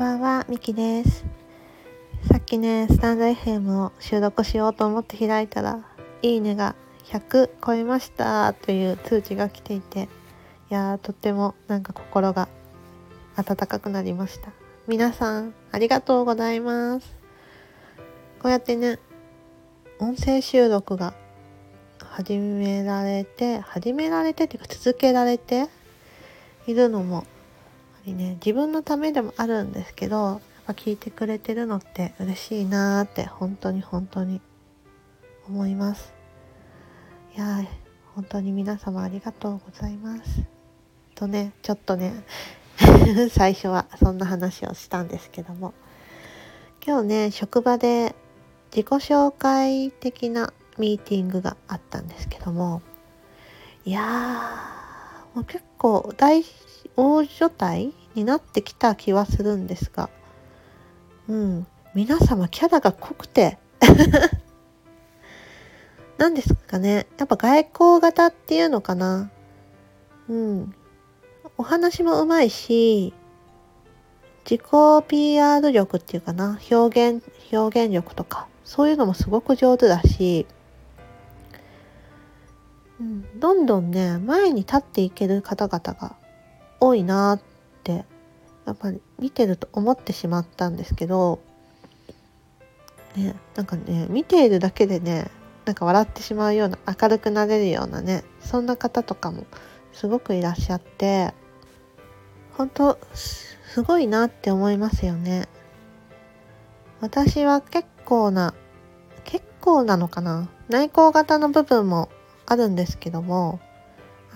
[0.00, 1.26] ばんは、みきです。
[2.26, 5.84] さっきね、スタンド FM を収録しようと思って開いたら、
[6.22, 6.74] いいねが
[7.04, 10.04] 100超えましたという通知が来ていて、
[10.70, 12.48] いやー、とってもなんか心が
[13.36, 14.52] 温かくなりました。
[14.88, 17.14] 皆さん、ありがとうございます。
[18.40, 18.98] こうやってね、
[19.98, 21.12] 音声収録が
[21.98, 25.68] 始められて、始められてっていうか続けられて
[26.66, 27.26] いるのも、
[28.06, 34.40] りね、自分のためでもあるんですけど、やっぱ聞いてくれてるのって嬉しいなーって本当に本当に
[35.48, 36.12] 思います。
[37.36, 37.66] いやー、
[38.14, 40.42] 本当に皆様ありがとうございます。
[41.14, 42.24] とね、ちょっとね、
[43.30, 45.74] 最初はそんな話をしたんですけども、
[46.84, 48.14] 今日ね、職場で
[48.74, 52.80] 自己紹介的なミーティングがあったんですけども、
[53.84, 56.42] いやー、もう結構大
[56.96, 60.10] 大所帯になってきた気はするんですが、
[61.28, 63.58] うん、皆様キャラが濃くて、
[66.18, 69.30] 何ですかね、やっぱ外交型っていうのかな。
[70.28, 70.74] うん。
[71.56, 73.14] お話もうまいし、
[74.44, 74.62] 自己
[75.08, 80.46] PR 力っていうかな、表現、表現力とか、そういうのもすごく上手だし、
[83.00, 86.19] うん、どんどんね、前に立っていける方々が
[86.80, 87.40] 多いなっ
[87.84, 88.04] て、
[88.66, 91.40] やっぱり見てると思ってしまったんですけど、
[93.16, 95.30] ね、なんかね、見ているだけでね、
[95.64, 99.46] なんか笑ってしまうような、明るくなれるようなね、そんな方とかも
[99.92, 101.34] すごくいらっしゃって、
[102.56, 105.48] 本当すごいなって思いますよね。
[107.00, 108.54] 私は結構な、
[109.24, 112.08] 結構なのかな内向型の部分も
[112.46, 113.60] あるんですけども、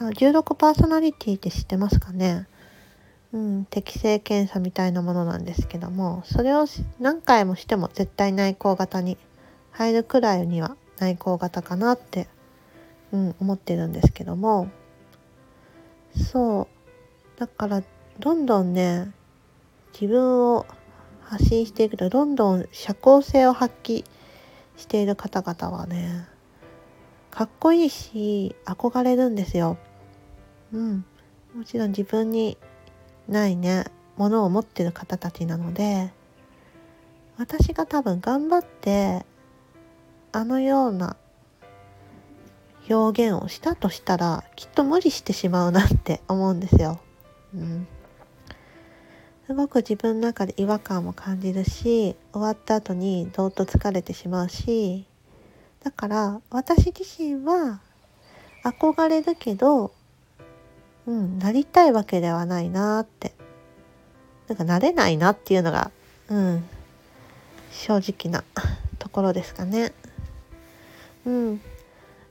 [0.00, 2.48] あ16パーソナリティって知ってますかね？
[3.32, 6.66] うん、適性検査みたいなものなんですけども、それを
[7.00, 9.18] 何回もしても絶対内向型に
[9.72, 12.28] 入るくらいには内向型かなって、
[13.12, 14.68] うん、思ってるんですけども、
[16.16, 16.68] そ
[17.36, 17.82] う、だから
[18.20, 19.12] どんどんね、
[19.92, 20.66] 自分を
[21.22, 24.04] 発信していくと、どんどん社交性を発揮
[24.76, 26.28] している方々はね、
[27.34, 29.76] かっこいいし、憧れるんですよ。
[30.72, 31.04] うん。
[31.52, 32.56] もちろん自分に
[33.26, 33.86] ないね、
[34.16, 36.12] ものを持ってる方たちなので、
[37.36, 39.26] 私が多分頑張って、
[40.30, 41.16] あのような
[42.88, 47.00] 表現をしたとしたら、きっと無理してしまうなって思うんですよ。
[47.52, 47.88] うん。
[49.48, 55.08] すごく自分の中で違和感も感じるし、終わった後にどーっと疲れてしまうし、
[55.84, 57.80] だから私自身は
[58.64, 59.92] 憧れるけど、
[61.06, 63.32] うん、なりたいわけではないなって。
[64.48, 65.90] なんかなれないなっていうのが、
[66.28, 66.64] うん、
[67.70, 68.44] 正直な
[68.98, 69.92] ところですかね。
[71.26, 71.60] うん。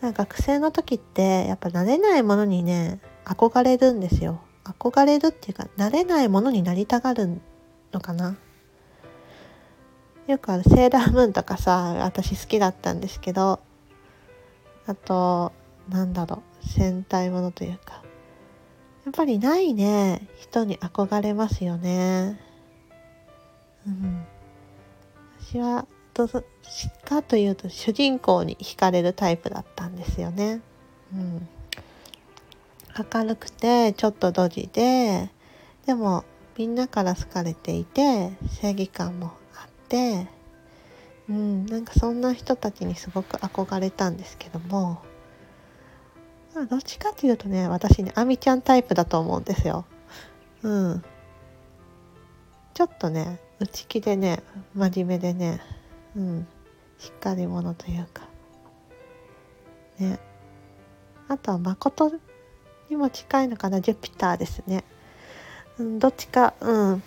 [0.00, 4.40] なんか学生の時ってやっぱ慣れないものにね、憧れるんですよ。
[4.64, 7.40] 憧れるっていうか、慣れないものになりたがる
[7.92, 8.36] のかな。
[10.28, 13.60] よくあるセーラームーンとかさ、私好きだったんですけど、
[14.86, 15.52] あと、
[15.88, 18.02] なんだろう、戦隊ものというか、
[19.06, 22.38] やっぱりないね、人に憧れますよね。
[23.86, 24.26] うん。
[25.40, 26.44] 私は、どうぞ
[27.04, 30.60] かというと主人公に惹かれるタイプだったんですよね。
[31.14, 31.48] うん。
[33.14, 35.30] 明るくて、ちょっとドジで、
[35.86, 36.24] でも
[36.58, 40.28] みんなから好かれていて、正義感もあって、
[41.28, 45.02] うん、なんかそんな人たちにすごく憧れたんですけども、
[46.54, 49.84] ま、どっちかっていうとね、私ね、アミちゃんタイプだと思うんですよ。
[50.62, 51.04] うん。
[52.74, 54.42] ちょっとね、内気でね、
[54.74, 55.60] 真面目でね、
[56.16, 56.46] うん、
[56.98, 58.28] しっかり者というか。
[59.98, 60.18] ね。
[61.28, 62.10] あとは誠
[62.88, 64.84] にも近いのかな、ジュピターですね。
[65.78, 67.02] うん、どっちか、うん。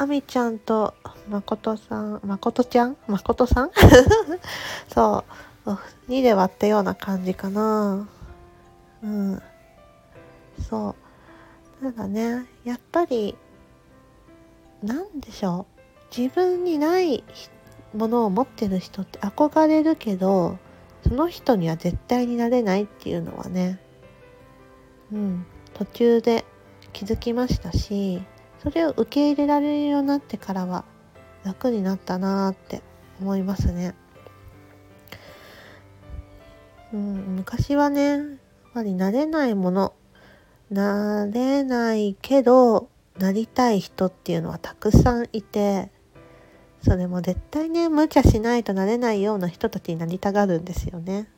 [0.00, 0.94] アミちゃんと
[1.28, 2.96] 誠さん、誠ちゃん？
[3.06, 3.70] 誠さん
[4.88, 5.24] そ
[5.66, 5.70] う。
[6.08, 8.08] 2で割ったような感じかな。
[9.02, 9.42] うん。
[10.66, 10.96] そ
[11.82, 11.84] う。
[11.84, 13.36] ただね、やっぱり、
[14.82, 16.18] なんでしょう。
[16.18, 17.22] 自分にない
[17.94, 20.56] ものを持ってる人って憧れるけど、
[21.06, 23.78] その人には絶対になれないっていうのはね、
[25.12, 26.46] うん、途中で
[26.94, 28.22] 気づきましたし、
[28.62, 30.84] それを受け入れられるようになってからは
[31.44, 32.82] 楽になったなーって
[33.20, 33.94] 思いますね。
[36.92, 38.26] うん、昔はね、やっ
[38.74, 39.94] ぱり慣れないもの、
[40.72, 42.88] 慣れないけど、
[43.20, 45.90] なりたい人っていうのはたくさんいて
[46.82, 51.28] それも絶対ね無茶しないとなれないような人たちになりたがるんですよね。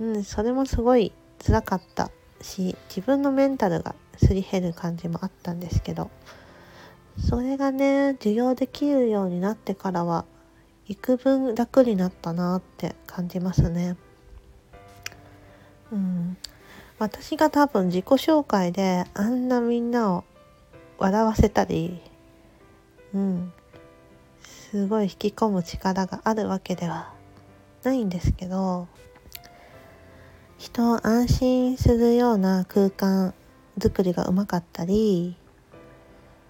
[0.00, 1.12] うん、それもすごい
[1.44, 6.10] 辛かったし自分のメンタルがすり減る感じもあったんですけど
[7.28, 10.24] それがね授業できるようになってからは
[10.86, 13.96] 幾分楽になったなって感じますね。
[15.92, 16.36] うん、
[16.98, 20.24] 私が多分自己紹介であんなみんなを
[20.98, 22.00] 笑わせたり、
[23.14, 23.52] うん、
[24.42, 27.12] すごい引き込む力があるわけでは
[27.82, 28.86] ないんですけど
[30.58, 33.32] 人を安心するような空間
[33.78, 35.36] づくりがうまかったり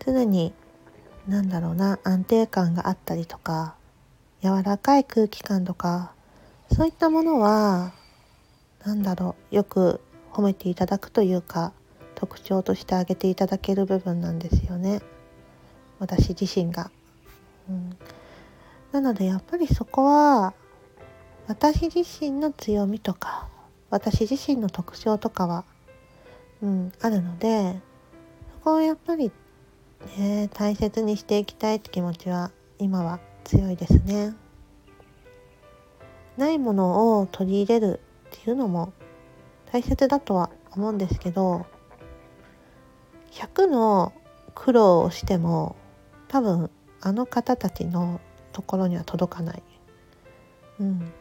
[0.04, 0.52] 常に
[1.26, 3.74] 何だろうな安定感があったりとか
[4.42, 6.12] 柔らかい空気感とか
[6.72, 7.92] そういったものは
[8.84, 10.00] 何だろうよく
[10.32, 11.72] 褒めていただくというか
[12.14, 15.00] 特徴として挙げていただける部分なんですよね
[15.98, 16.90] 私自身が。
[17.68, 17.96] うん、
[18.92, 20.54] なのでやっぱりそこは
[21.48, 23.48] 私自身の強みとか
[23.90, 25.64] 私自身の特徴とかは、
[26.62, 27.80] うん、あるので
[28.54, 29.30] そこをやっぱり、
[30.18, 34.34] ね、大切にしていきたいって気持ちは今は強いですね。
[36.36, 38.92] ないものを取り入れるっていうのも
[39.72, 41.66] 大切だとは思うんですけど
[43.32, 44.12] 100の
[44.54, 45.76] 苦労をしても
[46.28, 46.70] 多分
[47.00, 48.20] あの方たちの
[48.52, 49.62] ところには届かない。
[50.80, 51.12] うん、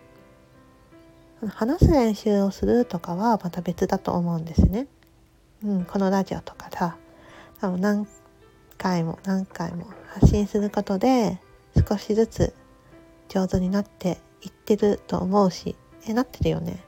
[1.48, 4.88] 話す練習をするとかはまた別だと思うんですね。
[5.64, 6.98] うん、このラジオとかさ
[7.62, 8.08] 何
[8.78, 11.40] 回も何回も発信することで
[11.88, 12.54] 少しずつ
[13.30, 15.76] 上手になっていってると思うし
[16.08, 16.84] えなってるよね。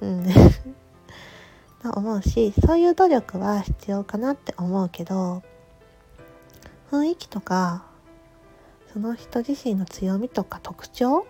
[0.00, 0.26] うん
[1.82, 5.42] と思うしそういう努力は必要かなって思うけど
[6.90, 7.84] 雰囲気とか
[8.92, 11.26] その人自身の強みとか特徴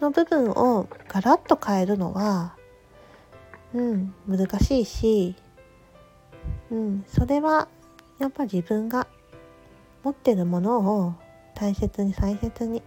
[0.00, 2.56] の部分をガラッと変えるのは
[3.74, 5.36] うん難しいし、
[6.70, 7.68] うん、それは
[8.18, 9.06] やっぱ自分が
[10.02, 11.14] 持ってるものを
[11.54, 12.82] 大切に大切に、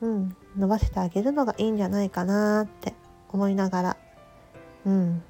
[0.00, 2.94] うん、伸ばしてあげるのがいいんじゃないかなって
[3.30, 3.96] 思いながら、
[4.84, 5.22] うん、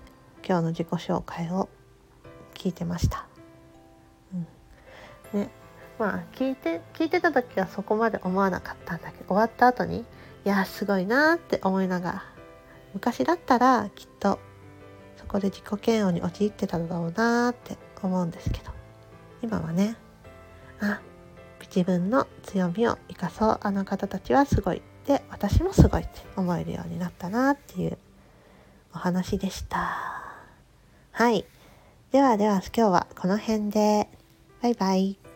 [0.46, 1.68] 今日の自己紹介を
[2.54, 3.26] 聞いてました。
[5.34, 5.50] うん、ね。
[5.98, 10.04] まあ聞いて聞いてた時はそこまで思わなかったんだけど終わった後に
[10.44, 12.24] いやすごいなって思いながら
[12.94, 14.38] 昔だったらきっと
[15.22, 18.70] そこで自己嫌悪に陥ってたのだろうなって思うんですけど。
[19.42, 19.96] 今はね。
[20.80, 21.00] あ
[21.74, 23.58] 自分の強みを生かそう。
[23.62, 24.82] あの方たちはすごい。
[25.06, 27.98] で私もすごいって思えるようになったなっていう
[28.94, 29.98] お話でした。
[31.12, 31.46] はい。
[32.10, 34.08] ではでは今日はこの辺で。
[34.60, 35.31] バイバイ。